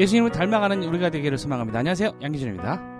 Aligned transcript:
예수님을 0.00 0.32
닮아가는 0.32 0.82
우리가 0.82 1.10
되기를 1.10 1.36
소망합니다. 1.36 1.78
안녕하세요. 1.80 2.12
양기준입니다. 2.22 2.99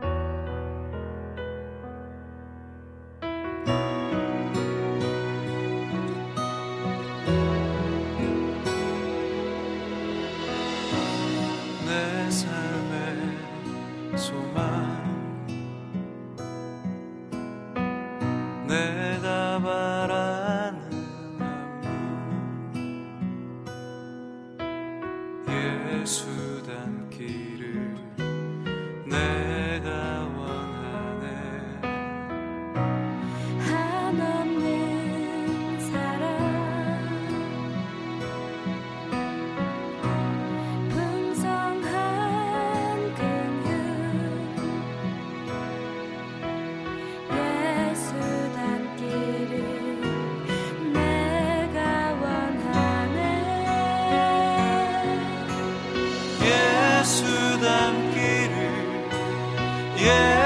Yeah. 60.00 60.39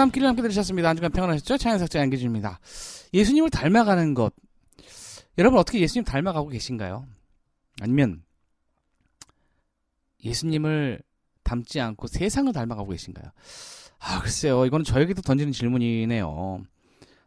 담기를 0.00 0.26
함께 0.26 0.40
들으셨습니다. 0.42 0.88
한 0.88 0.96
주간 0.96 1.12
평안하셨죠? 1.12 1.58
차연석자 1.58 1.98
양기준입니다. 2.00 2.58
예수님을 3.12 3.50
닮아가는 3.50 4.14
것. 4.14 4.32
여러분 5.36 5.58
어떻게 5.58 5.78
예수님 5.80 6.04
닮아가고 6.04 6.48
계신가요? 6.48 7.06
아니면 7.82 8.22
예수님을 10.24 11.00
닮지 11.42 11.80
않고 11.80 12.06
세상을 12.06 12.50
닮아가고 12.52 12.90
계신가요? 12.90 13.30
아, 13.98 14.20
글쎄요. 14.20 14.64
이거는 14.64 14.84
저에게도 14.84 15.20
던지는 15.20 15.52
질문이네요. 15.52 16.62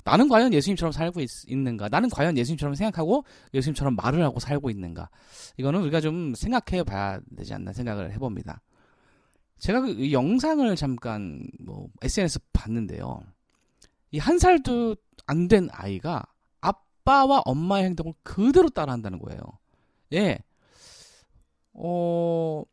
나는 0.04 0.28
과연 0.28 0.54
예수님처럼 0.54 0.92
살고 0.92 1.22
있, 1.22 1.30
는가 1.48 1.88
나는 1.90 2.10
과연 2.10 2.38
예수님처럼 2.38 2.76
생각하고 2.76 3.24
예수님처럼 3.54 3.96
말을 3.96 4.24
하고 4.24 4.40
살고 4.40 4.70
있는가? 4.70 5.10
이거는 5.58 5.82
우리가 5.82 6.02
좀 6.02 6.34
생각해 6.36 6.84
봐야 6.84 7.20
되지 7.38 7.54
않나 7.54 7.72
생각을 7.72 8.12
해봅니다. 8.14 8.62
제가 9.64 9.80
그 9.82 10.12
영상을 10.12 10.76
잠깐 10.76 11.48
뭐 11.60 11.88
SNS 12.02 12.40
봤는데요. 12.52 13.22
이 14.12 14.20
한 14.20 14.38
살도 14.38 14.96
안 15.26 15.48
된 15.48 15.70
아이가 15.72 16.22
아빠와 16.60 17.44
엄마의 17.46 17.86
행동을 17.86 18.14
그대로 18.24 18.68
따라한다는 18.70 19.20
거예요. 19.20 19.40
예. 20.12 20.38
어, 21.74 22.64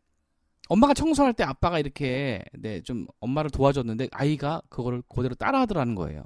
엄마가 0.69 0.95
청소할 0.95 1.33
때 1.33 1.45
아빠가 1.45 1.79
이렇게 1.79 2.43
네, 2.59 2.81
좀 2.83 3.07
엄마를 3.21 3.51
도와줬는데 3.51 4.09
아이가 4.11 4.61
그거를 4.69 5.03
그대로 5.09 5.35
따라하더라는 5.37 5.95
거예요. 5.95 6.25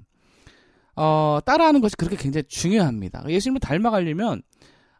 어, 0.97 1.41
따라하는 1.45 1.83
것이 1.83 1.95
그렇게 1.97 2.17
굉장히 2.17 2.45
중요합니다. 2.45 3.25
예수님을 3.29 3.61
닮아가려면 3.61 4.43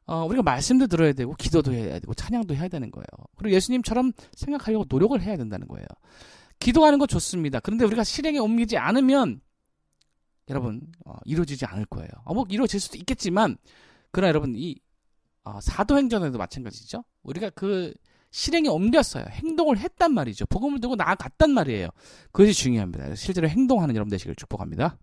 어, 0.07 0.25
우리가 0.27 0.43
말씀도 0.43 0.87
들어야 0.87 1.13
되고 1.13 1.35
기도도 1.35 1.73
해야 1.73 1.99
되고 1.99 2.13
찬양도 2.13 2.55
해야 2.55 2.69
되는 2.69 2.91
거예요. 2.91 3.07
그리고 3.37 3.55
예수님처럼 3.57 4.13
생각하려고 4.35 4.85
노력을 4.89 5.21
해야 5.21 5.37
된다는 5.37 5.67
거예요. 5.67 5.87
기도하는 6.61 6.99
거 6.99 7.07
좋습니다. 7.07 7.61
그런데 7.61 7.85
우리가 7.85 8.05
실행에 8.05 8.39
옮기지 8.39 8.77
않으면 8.77 9.41
여러분 10.51 10.83
어, 11.07 11.15
이루어지지 11.25 11.65
않을 11.65 11.87
거예요. 11.87 12.09
어, 12.25 12.35
뭐 12.35 12.45
이루어질 12.49 12.81
수도 12.81 12.99
있겠지만 12.99 13.57
그러나 14.11 14.29
여러분 14.29 14.55
이 14.57 14.77
어, 15.43 15.61
사도행전에도 15.61 16.39
마찬가지죠. 16.39 17.05
우리가 17.23 17.51
그 17.51 17.95
실행에 18.31 18.69
옮겼어요. 18.69 19.25
행동을 19.31 19.79
했단 19.79 20.13
말이죠. 20.13 20.47
복음을 20.47 20.81
들고 20.81 20.97
나아갔단 20.97 21.51
말이에요. 21.51 21.89
그것이 22.33 22.53
중요합니다. 22.53 23.15
실제로 23.15 23.49
행동하는 23.49 23.95
여러분 23.95 24.11
되시길 24.11 24.35
축복합니다. 24.35 24.99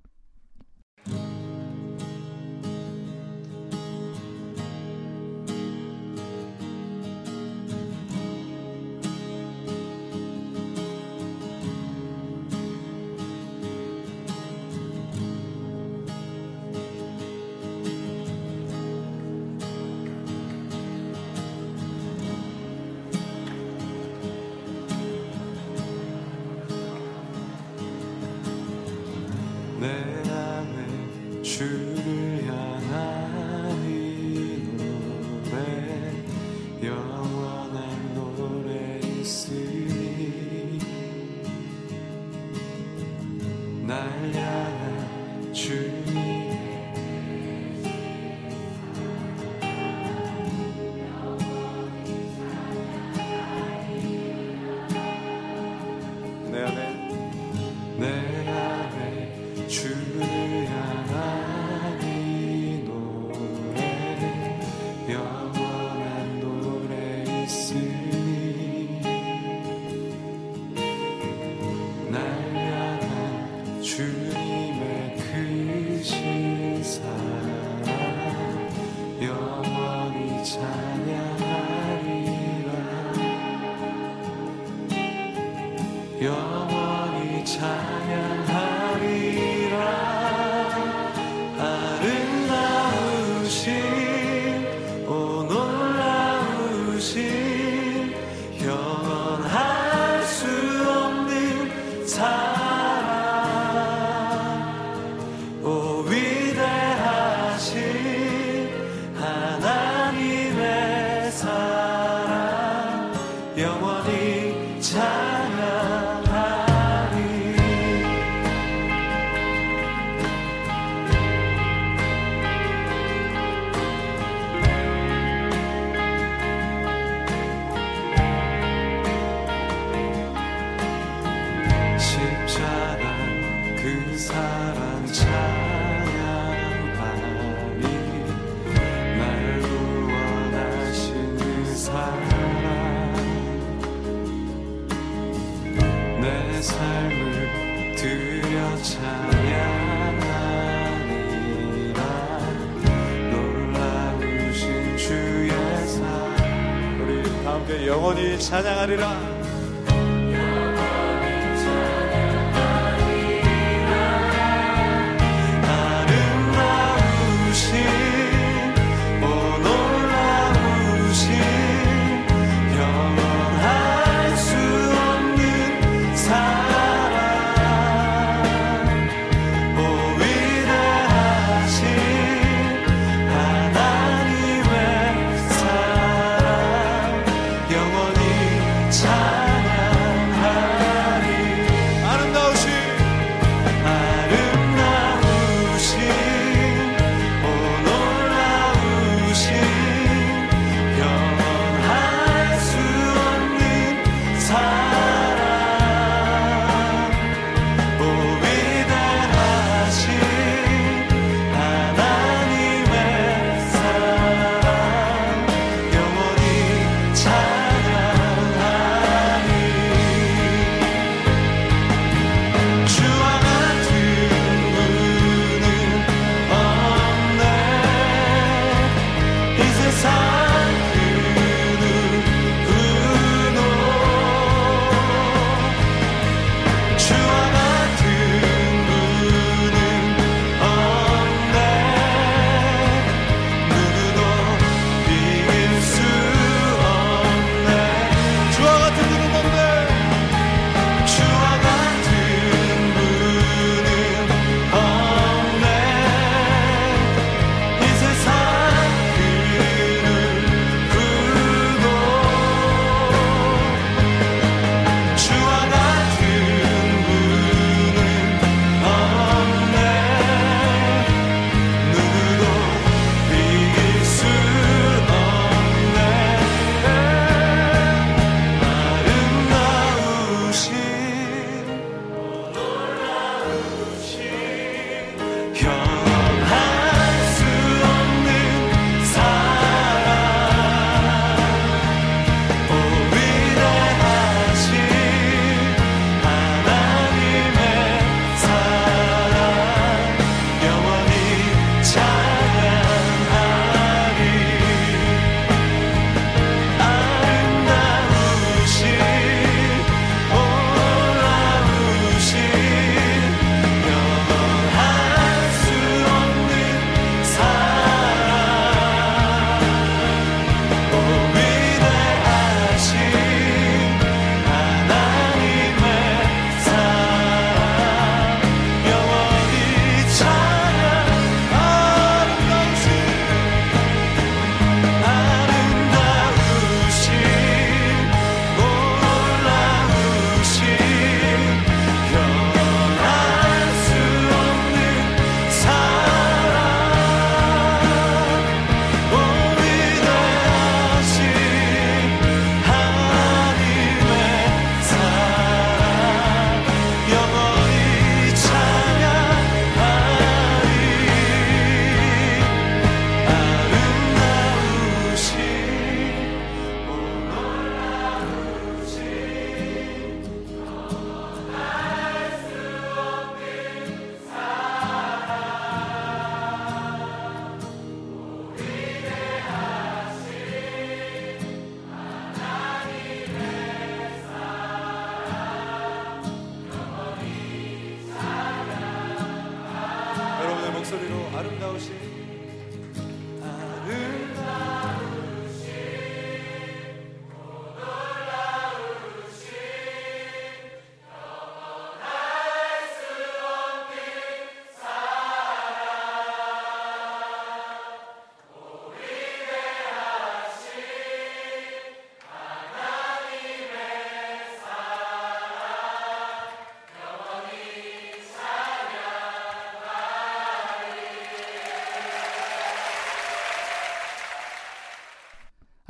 영 158.89 159.30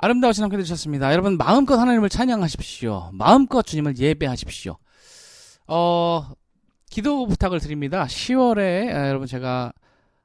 아름다우신 0.03 0.43
함께 0.43 0.57
되셨습니다. 0.57 1.11
여러분 1.11 1.37
마음껏 1.37 1.77
하나님을 1.77 2.09
찬양하십시오. 2.09 3.11
마음껏 3.13 3.61
주님을 3.61 3.99
예배하십시오. 3.99 4.75
어 5.67 6.31
기도 6.89 7.27
부탁을 7.27 7.59
드립니다. 7.59 8.05
10월에 8.05 8.89
아, 8.89 9.09
여러분 9.09 9.27
제가 9.27 9.71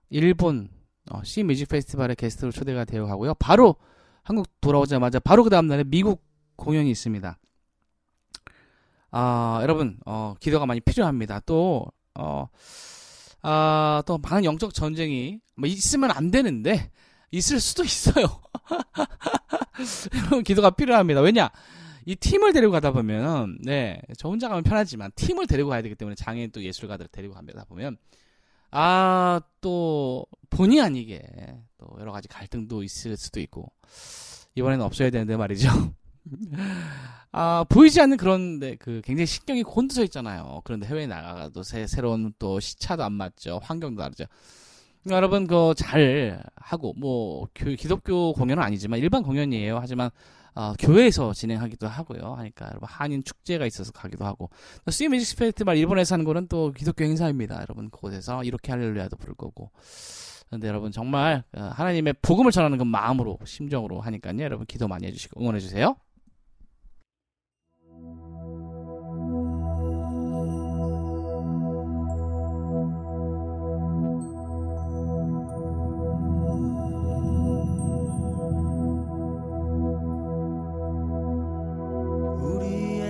일본 0.09 0.71
어, 1.11 1.21
C 1.25 1.43
뮤직 1.43 1.69
페스티벌에 1.69 2.15
게스트로 2.15 2.53
초대가 2.53 2.87
되어 2.87 3.05
가고요. 3.05 3.35
바로 3.35 3.77
한국 4.23 4.49
돌아오자마자 4.63 5.21
바로 5.21 5.45
그 5.45 5.51
다음 5.51 5.67
날에 5.67 5.85
미국 5.85 6.25
공연이 6.57 6.91
있습니다. 6.91 7.39
아 9.11 9.59
여러분 9.61 9.99
어, 10.07 10.35
기도가 10.41 10.65
많이 10.65 10.81
필요합니다. 10.81 11.41
또 11.41 11.85
어, 12.15 12.49
아, 13.43 14.03
또 14.07 14.17
많은 14.17 14.47
영적 14.47 14.73
전쟁이 14.73 15.41
뭐 15.55 15.69
있으면 15.69 16.13
안 16.13 16.31
되는데 16.31 16.91
있을 17.31 17.61
수도 17.61 17.85
있어요. 17.85 18.25
여러분 20.17 20.43
기도가 20.43 20.71
필요합니다. 20.71 21.21
왜냐? 21.21 21.51
이 22.05 22.15
팀을 22.15 22.53
데리고 22.53 22.73
가다 22.73 22.93
보면 22.93 23.59
네, 23.63 24.01
저 24.17 24.29
혼자 24.29 24.49
가면 24.49 24.63
편하지만 24.63 25.11
팀을 25.17 25.47
데리고 25.47 25.71
가야 25.71 25.83
되기 25.83 25.95
때문에 25.97 26.15
장애인 26.15 26.53
또 26.53 26.63
예술가들을 26.63 27.09
데리고 27.11 27.35
가다 27.35 27.65
보면 27.65 27.97
아, 28.71 29.41
또 29.61 30.27
본의 30.51 30.81
아니게 30.81 31.23
또 31.79 31.89
여러 31.99 32.13
가지 32.13 32.29
갈등도 32.29 32.83
있을 32.83 33.17
수도 33.17 33.41
있고 33.41 33.73
이번에는 34.55 34.85
없어야 34.85 35.11
되는데 35.11 35.37
말이죠. 35.37 35.69
아, 37.33 37.65
보이지 37.69 38.01
않는 38.01 38.17
그런 38.17 38.59
데 38.61 38.77
그 38.79 39.01
굉장히 39.05 39.27
신경이 39.27 39.63
곤두서 39.63 40.05
있잖아요. 40.05 40.61
그런데 40.65 40.87
해외에 40.87 41.07
나가도 41.07 41.63
새, 41.63 41.87
새로운 41.87 42.33
또 42.39 42.61
시차도 42.61 43.03
안 43.05 43.13
맞죠. 43.13 43.61
환경도 43.63 44.01
다르죠. 44.01 44.25
여러분 45.11 45.47
그 45.47 45.75
잘 45.77 46.43
하고 46.57 46.95
뭐 46.97 47.47
교, 47.55 47.71
기독교 47.75 48.33
공연은 48.33 48.63
아니지만 48.63 48.99
일반 48.99 49.23
공연이에요. 49.23 49.79
하지만 49.79 50.11
어, 50.55 50.73
교회에서 50.79 51.33
진행하기도 51.35 51.87
하고요. 51.87 52.35
하니까 52.39 52.67
여러분 52.67 52.89
한인 52.91 53.23
축제가 53.23 53.67
있어서 53.67 53.93
가기도 53.93 54.25
하고 54.25 54.51
스 54.89 55.05
뮤직 55.05 55.39
페스티벌 55.39 55.77
일본에서 55.77 56.15
하는 56.15 56.25
거는 56.25 56.49
또 56.49 56.73
기독교 56.73 57.05
행사입니다. 57.05 57.57
여러분 57.61 57.91
그곳에서 57.91 58.43
이렇게 58.43 58.73
할렐루야도 58.73 59.17
부를 59.17 59.35
거고. 59.35 59.71
근데 60.49 60.69
여러분 60.69 60.93
정말 60.93 61.45
어, 61.57 61.61
하나님의 61.75 62.15
복음을 62.23 62.53
전하는 62.53 62.79
그 62.79 62.85
마음으로 62.85 63.39
심정으로 63.45 64.01
하니까요. 64.01 64.41
여러분 64.41 64.67
기도 64.67 64.89
많이 64.89 65.07
해주시고 65.07 65.41
응원해 65.41 65.61
주세요. 65.61 65.97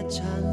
우 0.06 0.45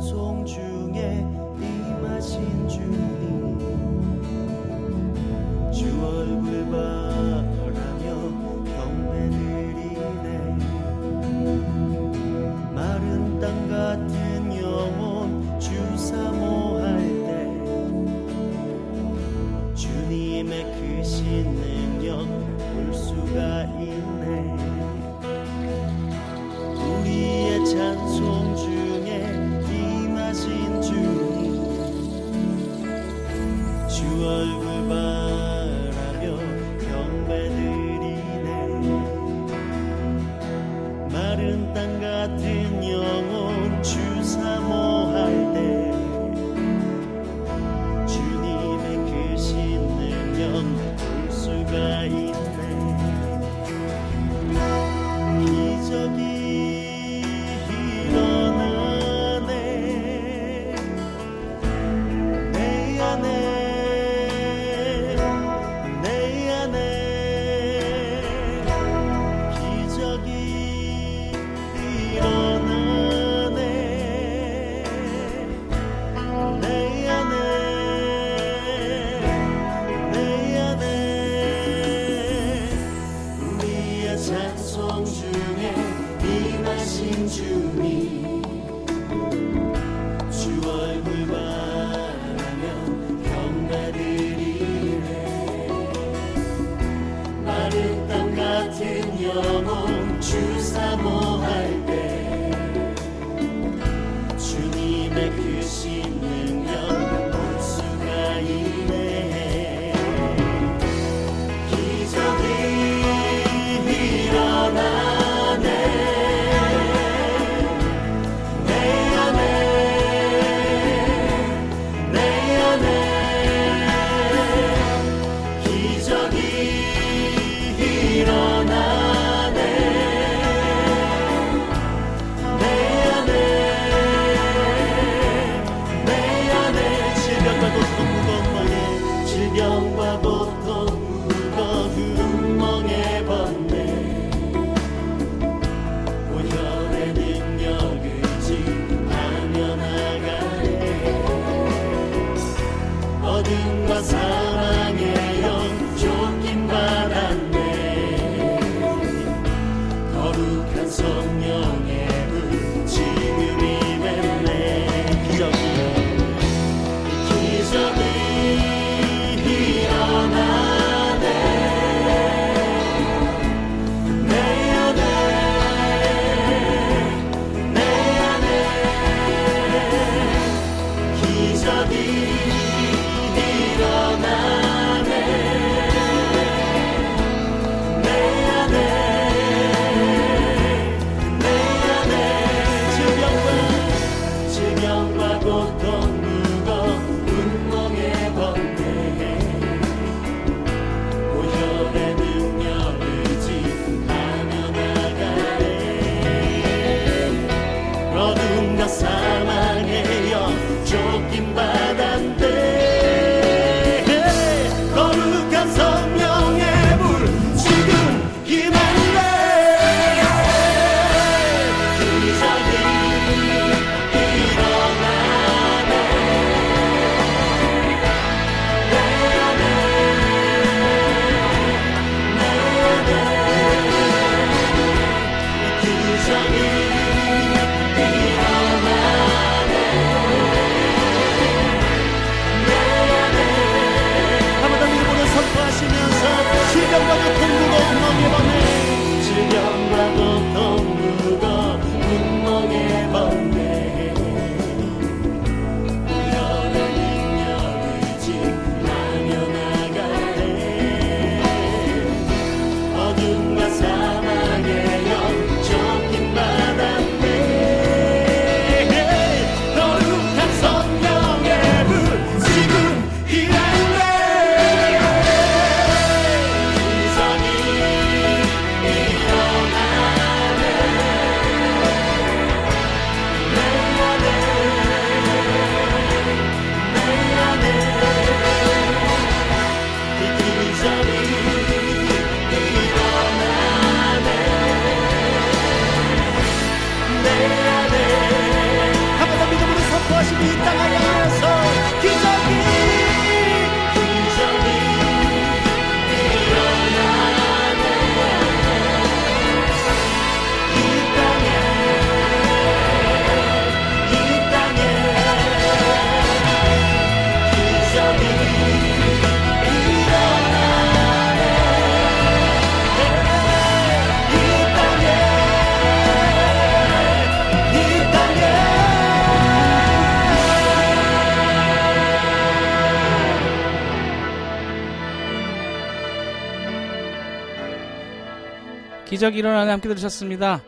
기적이 339.24 339.40
일어나네 339.40 339.72
함께 339.72 339.88
들으셨습니다. 339.88 340.62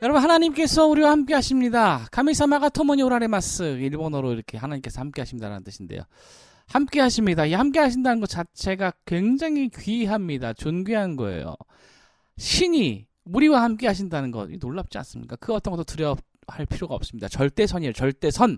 여러분 0.00 0.22
하나님께서 0.22 0.86
우리와 0.86 1.10
함께 1.10 1.34
하십니다. 1.34 2.06
카미사마가 2.10 2.70
토모니 2.70 3.02
오라레마스 3.02 3.64
일본어로 3.64 4.32
이렇게 4.32 4.56
하나님께서 4.56 5.02
함께 5.02 5.20
하십니다라는 5.20 5.62
뜻인데요. 5.62 6.00
함께 6.68 7.00
하십니다. 7.00 7.44
이 7.44 7.52
함께 7.52 7.78
하신다는 7.80 8.20
것 8.20 8.30
자체가 8.30 8.94
굉장히 9.04 9.68
귀합니다. 9.68 10.54
존귀한 10.54 11.16
거예요. 11.16 11.54
신이 12.38 13.08
우리와 13.26 13.62
함께 13.62 13.88
하신다는 13.88 14.30
것 14.30 14.48
놀랍지 14.50 14.96
않습니까? 14.96 15.36
그 15.36 15.52
어떤 15.52 15.72
것도 15.72 15.84
두려워할 15.84 16.64
필요가 16.70 16.94
없습니다. 16.94 17.28
절대선이에요. 17.28 17.92
절대선. 17.92 18.56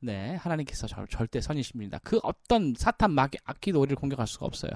네, 0.00 0.34
하나님께서 0.34 0.88
절, 0.88 1.06
절대선이십니다. 1.06 2.00
그 2.02 2.18
어떤 2.24 2.74
사탄 2.76 3.12
마귀 3.12 3.38
악기도 3.44 3.80
우리를 3.80 3.94
공격할 3.94 4.26
수가 4.26 4.44
없어요. 4.44 4.72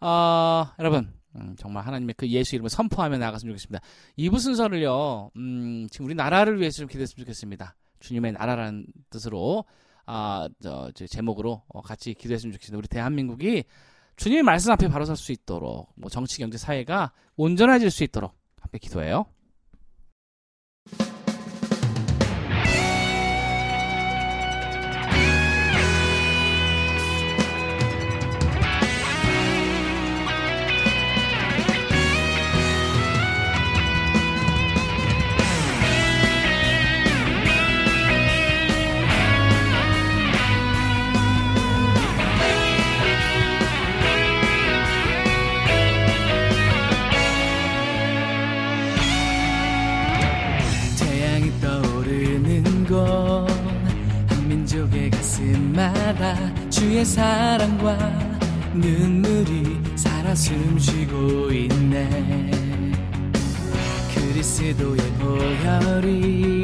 어, 0.00 0.68
여러분 0.78 1.17
음, 1.36 1.54
정말 1.58 1.86
하나님의 1.86 2.14
그 2.16 2.28
예수 2.28 2.54
이름을 2.54 2.70
선포하며 2.70 3.18
나아갔으면 3.18 3.54
좋겠습니다. 3.54 3.80
이부 4.16 4.38
순서를요, 4.38 5.30
음, 5.36 5.86
지금 5.90 6.06
우리 6.06 6.14
나라를 6.14 6.58
위해서 6.60 6.78
좀 6.78 6.88
기도했으면 6.88 7.24
좋겠습니다. 7.24 7.76
주님의 8.00 8.32
나라라는 8.32 8.86
뜻으로, 9.10 9.64
아, 10.06 10.48
저, 10.62 10.90
저 10.94 11.06
제목으로 11.06 11.62
어, 11.68 11.82
같이 11.82 12.14
기도했으면 12.14 12.52
좋겠습니다. 12.52 12.78
우리 12.78 12.88
대한민국이 12.88 13.64
주님의 14.16 14.42
말씀 14.42 14.72
앞에 14.72 14.88
바로 14.88 15.04
설 15.04 15.16
수 15.16 15.32
있도록, 15.32 15.92
뭐 15.96 16.10
정치, 16.10 16.38
경제, 16.38 16.58
사회가 16.58 17.12
온전해질 17.36 17.90
수 17.90 18.04
있도록 18.04 18.34
함께 18.60 18.78
기도해요. 18.78 19.26
가슴마다 56.08 56.34
주의 56.70 57.04
사랑과 57.04 57.98
눈물이 58.72 59.78
살아 59.96 60.34
숨쉬고 60.34 61.50
있네. 61.52 62.50
그리스도의 64.14 64.98
보혈이 65.18 66.62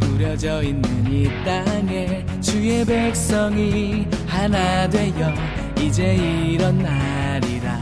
뿌려져 0.00 0.62
있는 0.62 1.12
이 1.12 1.28
땅에 1.44 2.24
주의 2.40 2.84
백성이 2.84 4.06
하나 4.26 4.88
되어 4.88 5.34
이제 5.80 6.14
일어나리라. 6.14 7.80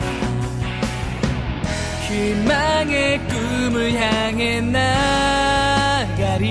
희망의 2.09 3.21
꿈을 3.29 3.93
향해 3.95 4.61
나가리. 6.21 6.43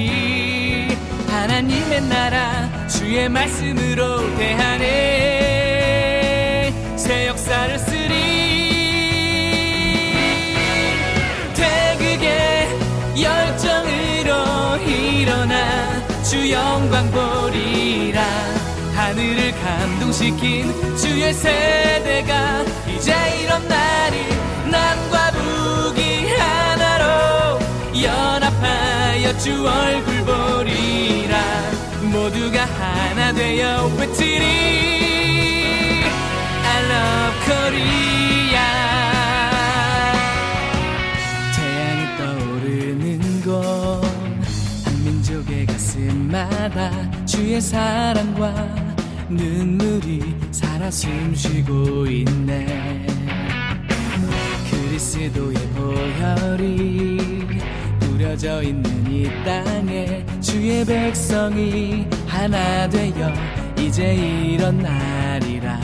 하나님의 1.28 2.02
나라 2.08 2.81
주의 3.12 3.28
말씀으로 3.28 4.38
대하네. 4.38 4.88
새 6.96 7.28
역사를 7.28 7.78
쓰리. 7.78 8.14
태극의 11.54 12.70
열정으로 13.22 14.78
일어나 14.88 16.24
주 16.24 16.50
영광 16.50 17.12
보리라. 17.12 18.24
하늘을 18.96 19.52
감동시킨 19.62 20.74
주의 20.96 21.34
세대가 21.34 22.64
이제 22.96 23.14
일어나리 23.42 24.26
남과 24.72 25.32
북이 25.32 26.30
하나로 26.30 27.60
연합하여 28.02 29.38
주 29.38 29.68
얼굴 29.68 30.21
모두가 32.12 32.66
하나 32.66 33.32
되어 33.34 33.88
외치리. 33.98 34.44
I 36.64 36.84
love 36.86 37.40
Korea. 37.46 38.52
태양이 41.56 42.02
떠오르는 42.18 43.42
곳 43.42 44.04
한민족의 44.86 45.66
가슴마다 45.66 46.92
주의 47.26 47.62
사랑과 47.62 48.54
눈물이 49.30 50.36
살아 50.52 50.92
숨쉬고 50.92 52.06
있네. 52.08 53.08
그리스도의 54.70 55.56
보혈이 55.76 57.18
뿌려져 58.22 58.62
있는 58.62 59.12
이 59.12 59.28
땅에 59.44 60.24
주의 60.42 60.86
백성이 60.86 62.06
하나 62.28 62.88
되어 62.88 63.34
이제 63.80 64.14
일어나리라. 64.14 65.80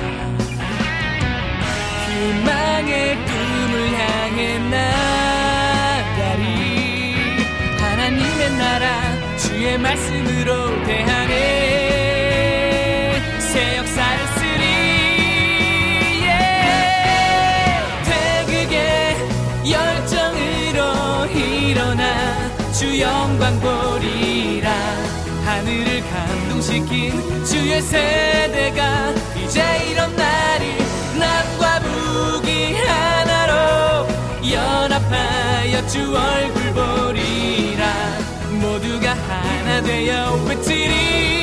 희망의 2.06 3.15
꿈을 3.26 3.91
향해 4.00 4.60
나가리. 4.69 6.43
하나님의 7.80 8.52
나라 8.52 9.38
주의 9.38 9.76
말씀으로 9.80 10.84
대하네 10.84 11.34
새 13.39 13.78
역사를 13.78 14.28
쓰리. 14.36 14.63
yeah. 16.21 16.86
태극의 18.45 18.78
열정으로 19.71 20.80
일어나 21.34 22.27
주 22.78 23.00
영광 23.00 23.60
보리라. 23.60 24.72
하늘을 25.44 26.04
감동시킨 26.12 27.44
주의 27.44 27.82
세대가 27.82 29.16
이제 29.36 29.63
일어나리 29.90 30.78
남과 31.18 31.80
북이 31.80 32.76
하나로 32.76 34.08
연합하여 34.52 35.88
주 35.88 36.16
얼굴 36.16 36.74
보리라. 36.76 37.94
모두가 38.62 39.10
하나 39.10 39.82
되어 39.82 40.36
외치리 40.48 41.37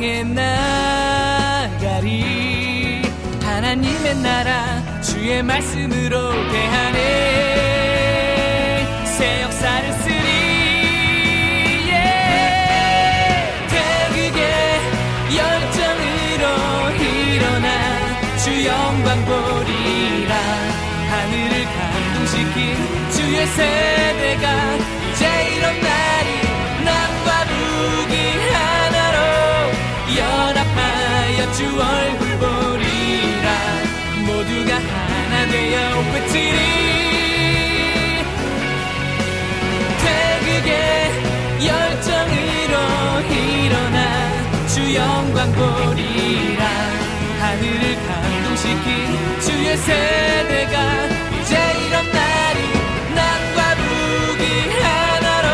향해 0.00 0.24
나가리. 1.82 2.02
하나님의 3.42 4.16
나라 4.22 4.82
주의 5.02 5.42
말씀으로 5.42 6.32
대하네. 6.50 6.96
새 9.04 9.42
역사를 9.42 9.92
쓰리. 9.92 10.14
예. 11.90 11.92
태극의 13.68 14.42
열정으로 15.36 16.44
일어나 16.96 17.68
주 18.38 18.64
영광 18.64 19.22
보리라. 19.26 20.34
하늘을 21.10 21.54
감동시킨 21.76 22.56
주의 23.12 23.46
세대가 23.46 24.46
이제 25.12 25.26
날 25.82 26.19
주 31.52 31.64
얼굴 31.64 32.28
보리라. 32.38 33.48
모두가 34.26 34.74
하나 34.76 35.46
되어 35.50 35.76
외치리. 36.14 36.58
태극의 40.02 40.70
열정으로 41.66 42.74
일어나 43.30 43.98
주 44.68 44.94
영광 44.94 45.52
보리라. 45.52 46.62
하늘을 47.40 47.96
감동시킨 48.06 48.86
주의 49.40 49.76
세대가 49.76 50.74
이제 51.40 51.52
일어나리 51.86 52.58
남과 53.14 53.58
북이 53.76 54.42
하나로 54.82 55.48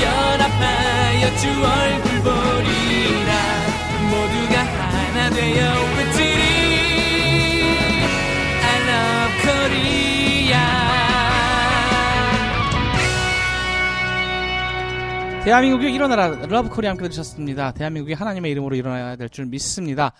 연합하여 0.00 1.36
주 1.36 1.42
얼굴 1.48 2.03
대한민국이 15.44 15.92
일어나라 15.92 16.28
Love 16.28 16.70
Korea 16.70 16.90
함께 16.90 17.02
들으셨습니다. 17.02 17.72
대한민국이 17.72 18.14
하나님의 18.14 18.50
이름으로 18.52 18.76
일어나야 18.76 19.16
될 19.16 19.28
줄 19.28 19.44
믿습니다. 19.44 20.12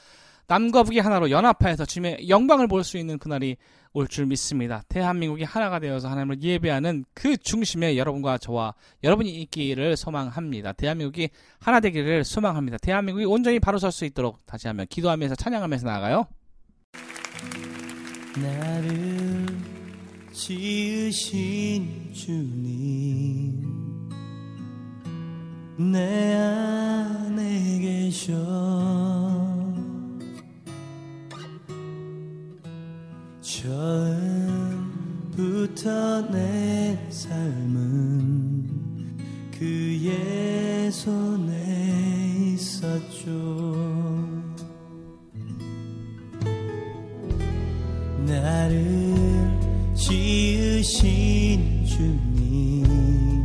남과 0.48 0.83
북이 0.83 0.98
하나로 0.98 1.31
연합하여서 1.31 1.87
주님의 1.87 2.29
영광을 2.29 2.68
볼 2.68 2.85
수 2.85 2.98
있는 2.98 3.18
그날이 3.18 3.57
올 3.94 4.09
줄 4.09 4.26
믿습니다. 4.26 4.83
대한민국이 4.88 5.44
하나가 5.44 5.78
되어서 5.78 6.09
하나님을 6.09 6.42
예배하는 6.42 7.04
그 7.14 7.37
중심에 7.37 7.96
여러분과 7.96 8.38
저와 8.38 8.74
여러분이 9.04 9.30
있기를 9.42 9.96
소망합니다. 9.96 10.72
대한민국이 10.72 11.30
하나 11.61 11.78
되기를 11.80 12.24
소망합니다. 12.24 12.76
대한민국이 12.78 13.24
온전히 13.24 13.61
바로 13.61 13.78
설 13.78 13.92
수 13.92 14.04
있도록 14.04 14.44
다시 14.46 14.66
한번 14.66 14.87
기도하면서 14.88 15.37
찬양하면서 15.37 15.87
나아가요. 15.87 16.26
나를 18.37 19.46
지으신 20.33 22.11
주님 22.12 23.62
내 25.92 26.35
안에 26.35 27.78
계셔 27.80 28.33
처음부터 35.14 36.28
내 36.32 36.98
삶은 37.08 38.68
그의 39.52 40.90
손에 40.90 42.54
있었죠. 42.54 43.30
나를 48.26 49.14
지으신 49.94 51.84
주님 51.86 53.43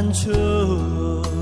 않죠 0.00 1.39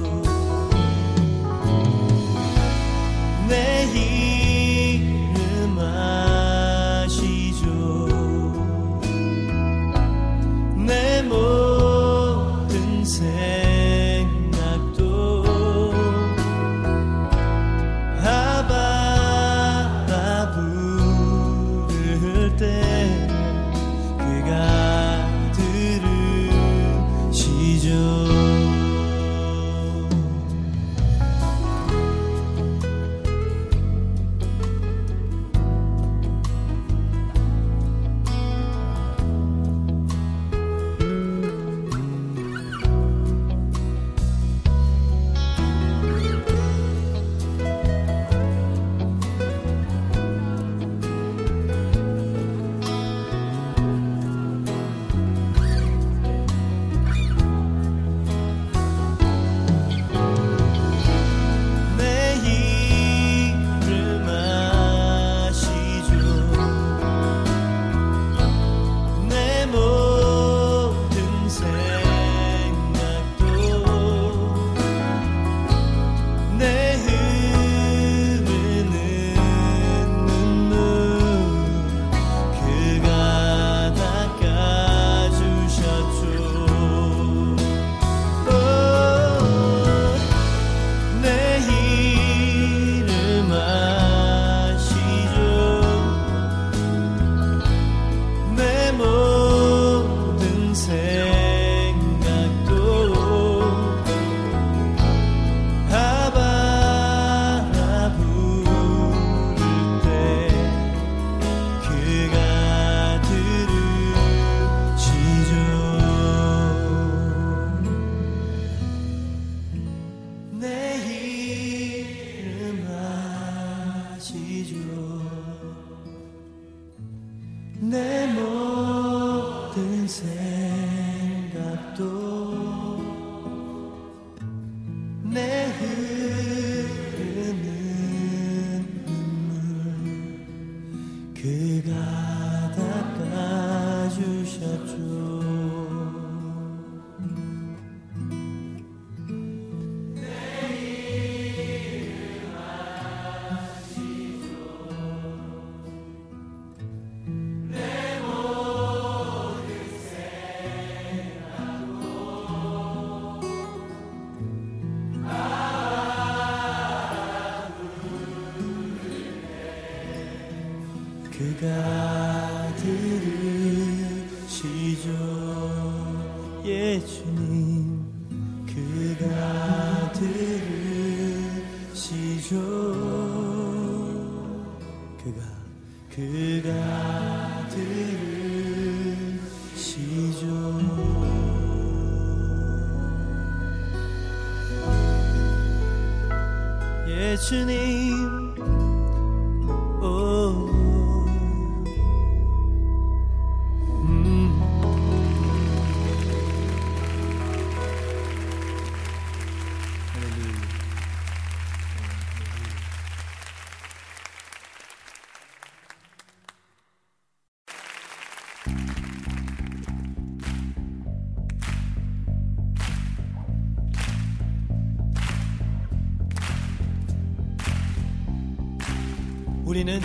우리는 229.89 230.03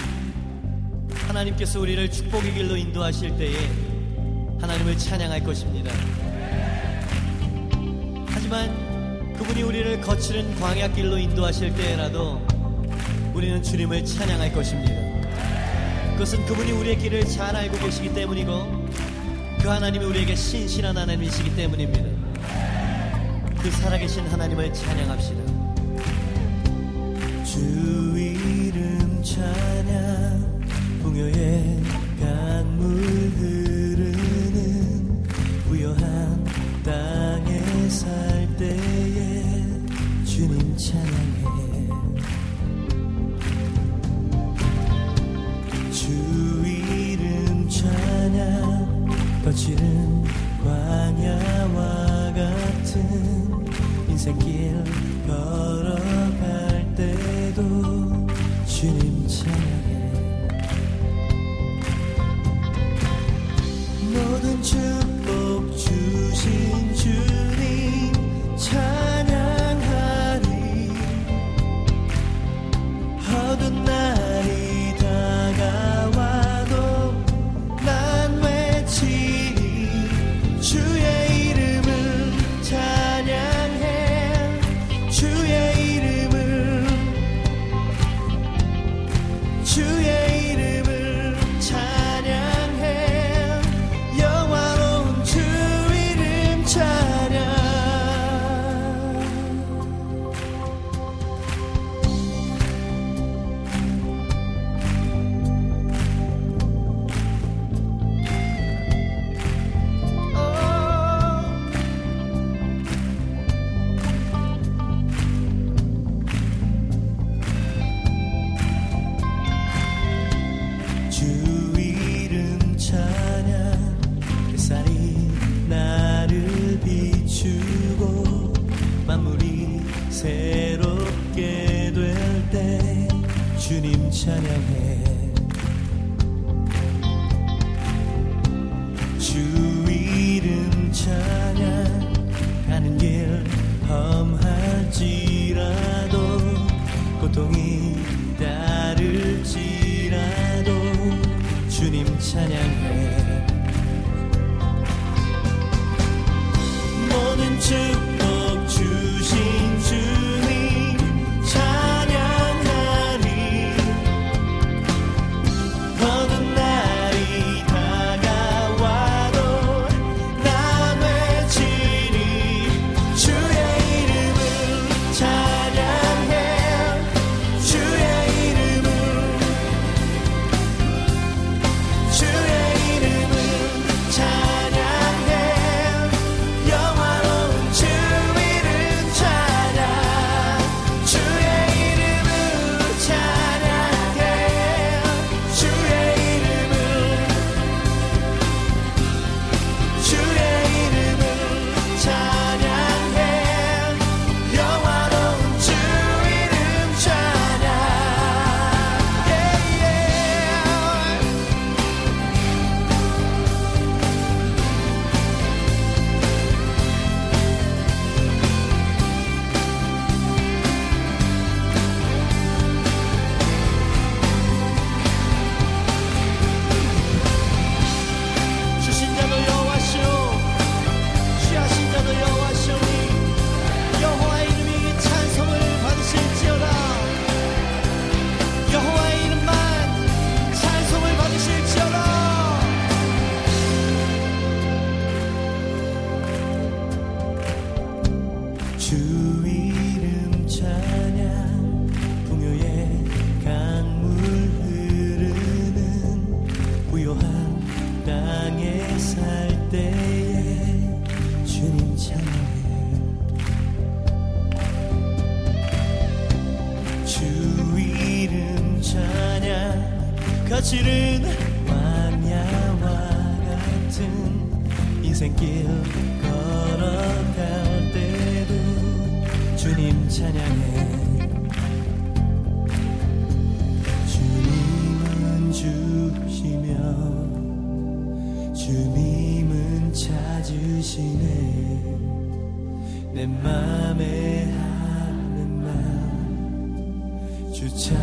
하나님께서 1.27 1.81
우리를 1.81 2.09
축복의 2.09 2.53
길로 2.53 2.77
인도하실 2.77 3.35
때에 3.35 3.53
하나님을 4.61 4.97
찬양할 4.97 5.43
것입니다. 5.43 5.91
하지만 8.27 9.33
그분이 9.33 9.61
우리를 9.61 9.99
거칠은 9.99 10.55
광야 10.55 10.87
길로 10.93 11.17
인도하실 11.17 11.75
때라도 11.75 12.41
우리는 13.33 13.61
주님을 13.61 14.05
찬양할 14.05 14.53
것입니다. 14.53 14.93
그것은 16.13 16.45
그분이 16.45 16.71
우리의 16.71 16.97
길을 16.99 17.25
잘 17.25 17.53
알고 17.53 17.77
계시기 17.79 18.13
때문이고 18.13 18.87
그 19.59 19.67
하나님이 19.67 20.05
우리에게 20.05 20.33
신실한 20.33 20.95
하나님이시기 20.95 21.57
때문입니다. 21.57 22.05
그 23.61 23.69
살아계신 23.69 24.27
하나님을 24.27 24.73
찬양합시다. 24.73 25.43
주 27.43 27.59
이름 28.17 29.21
찬양 29.23 29.72
풍요의 31.13 31.82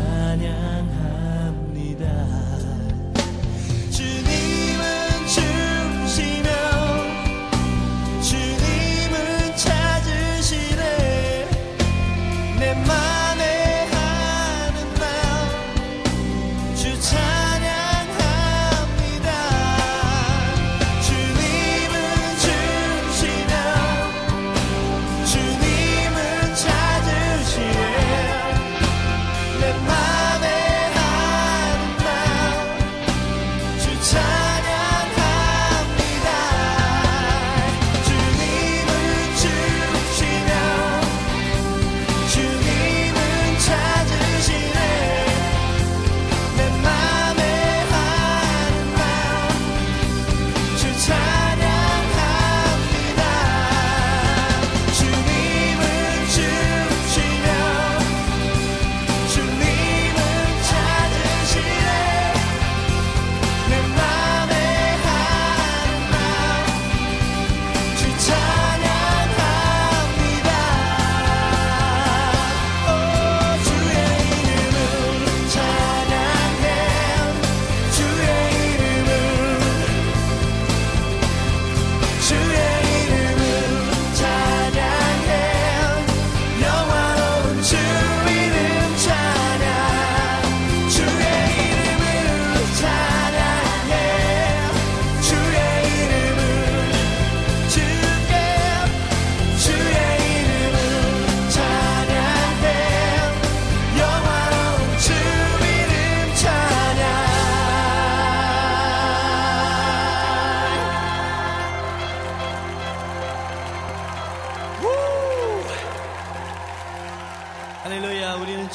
찬양합니다 0.00 0.80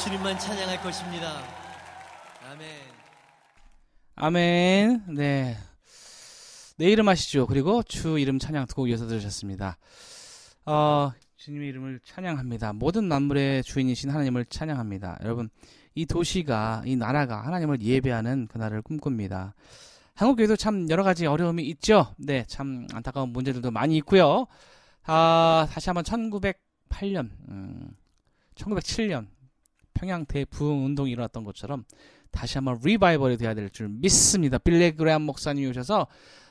주님만 0.06 0.38
찬양할 0.38 0.80
것입니다 0.82 1.42
아멘 2.48 2.68
아멘. 4.14 5.02
네. 5.16 5.56
내 6.78 6.86
이름 6.86 7.08
아시죠? 7.08 7.46
그리고 7.48 7.82
주 7.82 8.16
이름 8.18 8.38
찬양 8.38 8.66
두곡 8.66 8.88
이어서 8.88 9.08
들으셨습니다. 9.08 9.76
어, 10.64 11.10
주님의 11.36 11.68
이름을 11.70 12.00
찬양합니다. 12.04 12.72
모든 12.74 13.08
만물의 13.08 13.64
주인이신 13.64 14.10
하나님을 14.10 14.46
찬양합니다. 14.46 15.18
여러분, 15.22 15.50
이 15.96 16.06
도시가, 16.06 16.84
이 16.86 16.94
나라가 16.94 17.44
하나님을 17.44 17.82
예배하는 17.82 18.46
그날을 18.46 18.82
꿈꿉니다. 18.82 19.54
한국교회도 20.14 20.56
참 20.56 20.88
여러 20.88 21.02
가지 21.02 21.26
어려움이 21.26 21.64
있죠? 21.64 22.14
네, 22.16 22.44
참 22.46 22.86
안타까운 22.94 23.30
문제들도 23.30 23.70
많이 23.72 23.96
있고요. 23.98 24.46
아, 25.04 25.66
다시 25.70 25.90
한번 25.90 26.04
1908년, 26.04 27.28
음, 27.48 27.90
1907년 28.54 29.26
평양 29.96 30.26
대부흥 30.26 30.84
운동이 30.84 31.10
일어났던 31.12 31.42
것처럼 31.44 31.84
다시 32.30 32.58
한번 32.58 32.78
리바이벌이 32.84 33.38
돼야 33.38 33.54
될 33.54 33.70
줄 33.70 33.88
믿습니다. 33.88 34.58
빌레그레암 34.58 35.22
목사님이 35.22 35.68
오셔서 35.68 36.06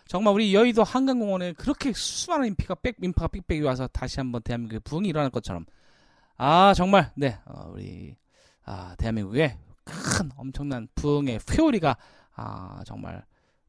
정말 0.08 0.34
우리 0.34 0.54
여의도 0.54 0.84
한강공원에 0.84 1.54
그렇게 1.54 1.94
수많은 1.94 2.48
인피가 2.50 2.76
빽 2.76 2.96
인파가 3.02 3.28
빽빽이 3.28 3.62
와서 3.62 3.88
다시 3.88 4.20
한번 4.20 4.42
대한민국의 4.42 4.80
부흥이 4.82 5.08
일어날 5.10 5.30
것처럼 5.30 5.66
아 6.38 6.74
정말 6.76 7.12
네 7.16 7.38
어, 7.46 7.72
우리 7.74 8.16
아 8.64 8.96
대한민국에 8.98 9.58
큰 9.84 10.32
엄청난 10.38 10.88
부흥의 10.96 11.40
회오리가 11.52 11.98
아 12.36 12.82
정말 12.86 13.24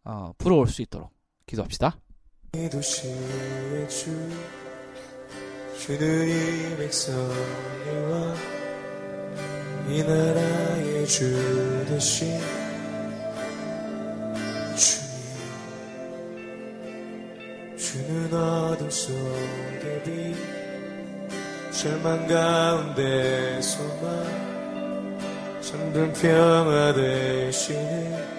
어, 0.04 0.32
불어올 0.38 0.68
수 0.68 0.82
있도록 0.82 1.10
기도합시다. 1.46 1.98
이 2.54 2.70
도시의 2.70 3.88
주 3.88 4.10
백성이와 6.78 8.55
이 9.88 10.02
나라의 10.02 11.06
주 11.06 11.84
대신 11.88 12.40
주님 14.74 15.16
주는 17.76 18.34
어둠 18.34 18.90
속의 18.90 20.02
빛 20.04 20.34
절망 21.70 22.26
가운데 22.26 23.60
소망 23.62 24.24
잠든 25.60 26.12
평화 26.14 26.92
되시는 26.92 28.35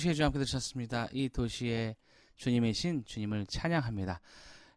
도시의 0.00 0.14
주 0.14 0.24
함께 0.24 0.38
들으셨습니다. 0.38 1.08
이 1.12 1.28
도시의 1.28 1.94
주님이신 2.36 3.04
주님을 3.04 3.46
찬양합니다. 3.46 4.20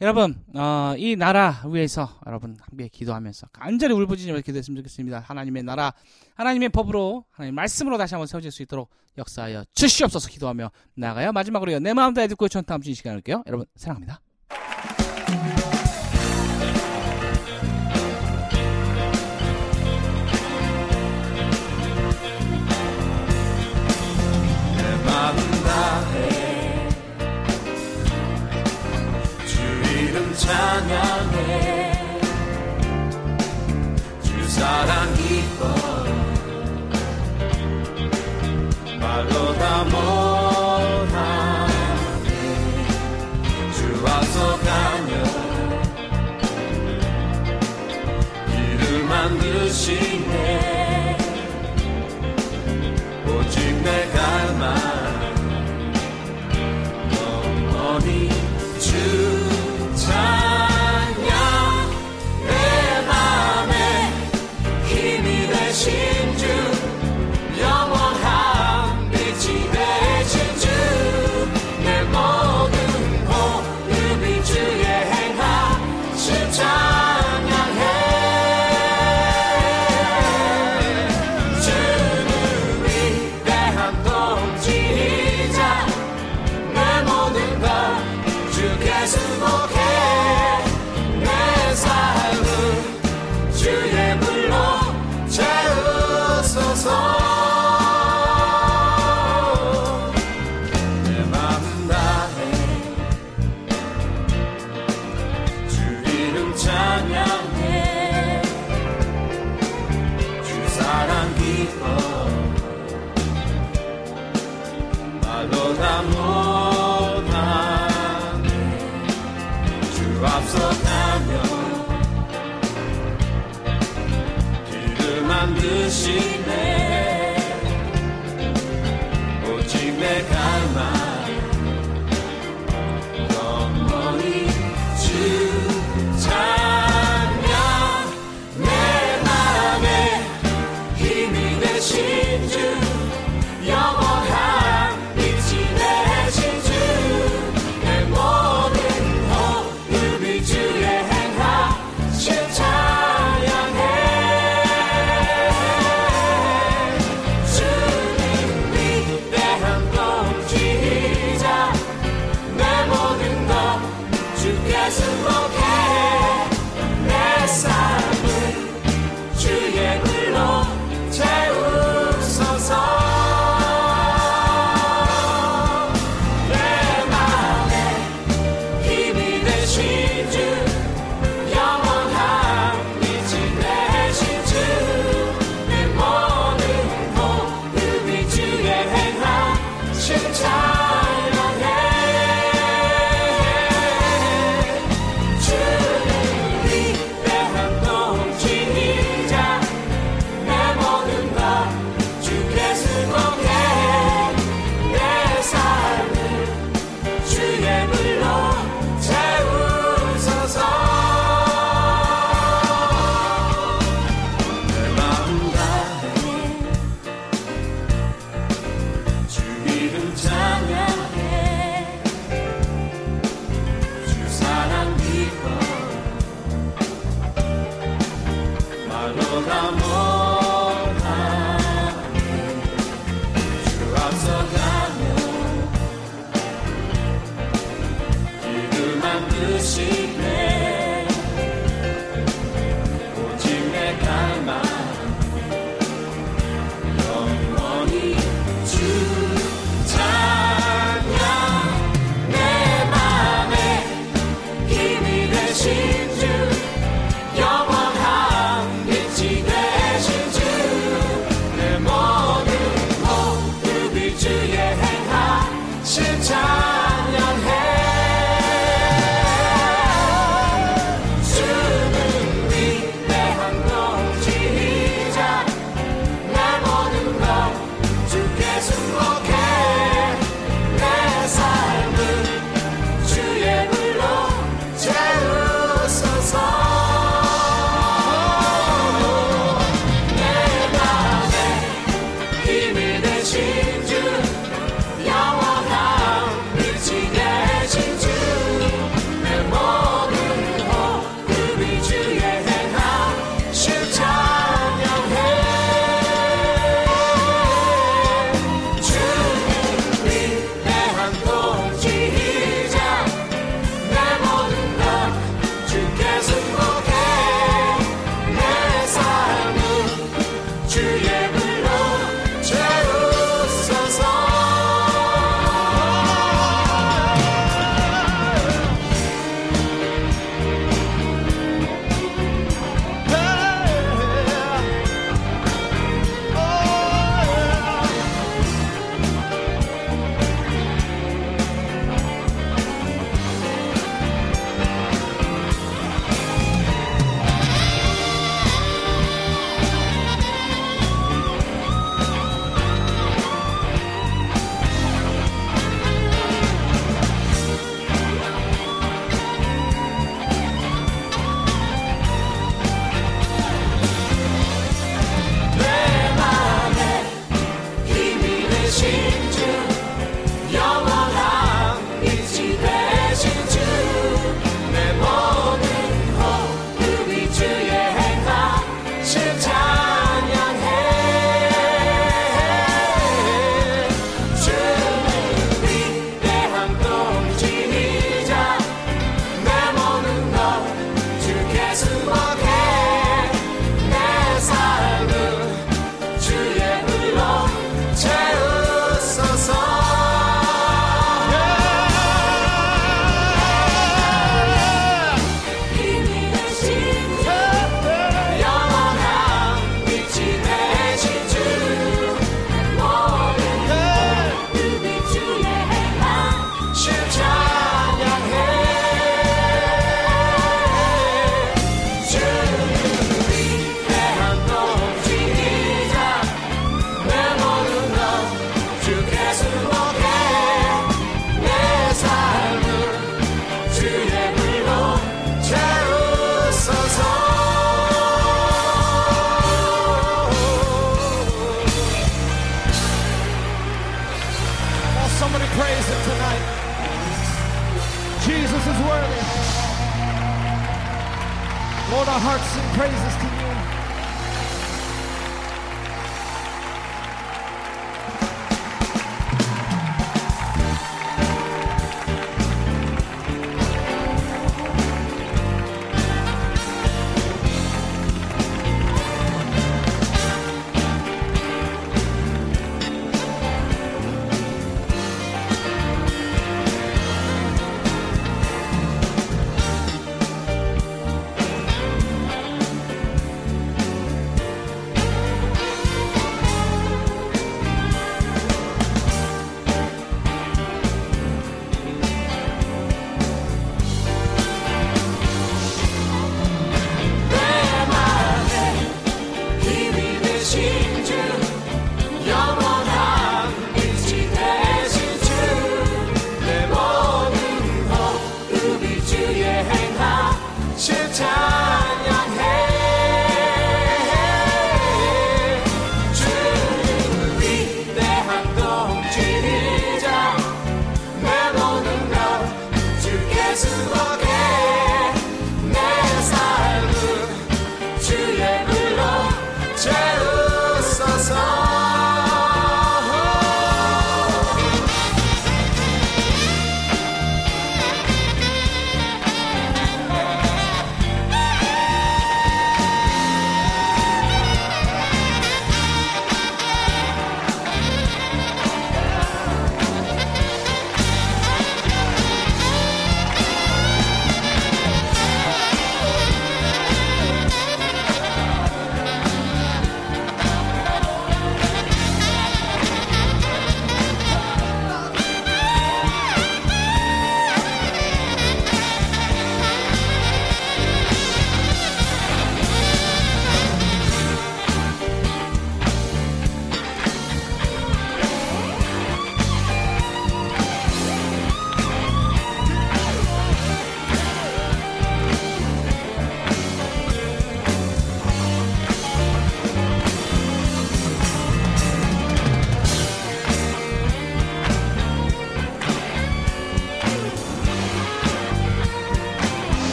여러분, 0.00 0.42
어, 0.54 0.94
이 0.96 1.14
나라 1.14 1.62
위에서 1.66 2.18
여러분 2.26 2.56
함께 2.58 2.88
기도하면서 2.88 3.48
간절히 3.52 3.92
울부짖으며 3.94 4.40
기도했으면 4.40 4.78
좋겠습니다. 4.78 5.20
하나님의 5.20 5.62
나라, 5.64 5.92
하나님의 6.36 6.70
법으로, 6.70 7.26
하나님 7.30 7.54
말씀으로 7.54 7.98
다시 7.98 8.14
한번 8.14 8.26
세워질 8.26 8.50
수 8.50 8.62
있도록 8.62 8.88
역사하여 9.18 9.64
주시옵소서 9.74 10.30
기도하며 10.30 10.70
나가요. 10.94 11.32
마지막으로 11.32 11.78
내 11.80 11.92
마음 11.92 12.14
다해 12.14 12.26
듣고 12.28 12.48
전타함 12.48 12.80
주신 12.80 12.94
시간 12.94 13.16
을게요 13.16 13.42
여러분, 13.46 13.66
사랑합니다. 13.76 14.22
found 30.50 31.09